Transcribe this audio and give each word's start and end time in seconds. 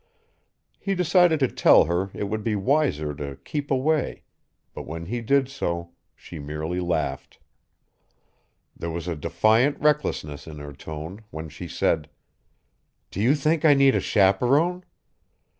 He 0.79 0.95
decided 0.95 1.39
to 1.41 1.47
tell 1.47 1.83
her 1.85 2.09
it 2.15 2.23
would 2.23 2.43
be 2.43 2.55
wiser 2.55 3.13
to 3.13 3.37
keep 3.45 3.69
away; 3.69 4.23
but 4.73 4.87
when 4.87 5.05
he 5.05 5.21
did 5.21 5.47
so, 5.47 5.91
she 6.15 6.39
merely 6.39 6.79
laughed. 6.79 7.37
There 8.75 8.89
was 8.89 9.07
a 9.07 9.15
defiant 9.15 9.79
recklessness 9.79 10.47
in 10.47 10.57
her 10.57 10.73
tone 10.73 11.21
when 11.29 11.49
she 11.49 11.67
said: 11.67 12.09
"Do 13.11 13.21
you 13.21 13.35
think 13.35 13.63
I 13.63 13.75
need 13.75 13.93
a 13.93 13.99
chaperone? 14.01 14.85